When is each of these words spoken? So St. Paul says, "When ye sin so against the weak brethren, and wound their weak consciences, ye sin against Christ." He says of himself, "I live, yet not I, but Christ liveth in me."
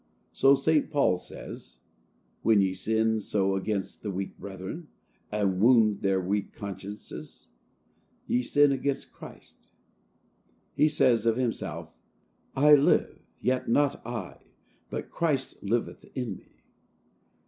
So 0.31 0.55
St. 0.55 0.89
Paul 0.89 1.15
says, 1.17 1.77
"When 2.41 2.59
ye 2.59 2.73
sin 2.73 3.19
so 3.21 3.55
against 3.55 4.01
the 4.01 4.09
weak 4.09 4.35
brethren, 4.39 4.87
and 5.31 5.61
wound 5.61 6.01
their 6.01 6.19
weak 6.19 6.53
consciences, 6.53 7.49
ye 8.25 8.41
sin 8.41 8.71
against 8.71 9.11
Christ." 9.11 9.69
He 10.73 10.87
says 10.89 11.27
of 11.27 11.35
himself, 11.37 11.93
"I 12.55 12.73
live, 12.73 13.19
yet 13.41 13.69
not 13.69 14.03
I, 14.03 14.39
but 14.89 15.11
Christ 15.11 15.61
liveth 15.61 16.03
in 16.15 16.35
me." 16.37 16.63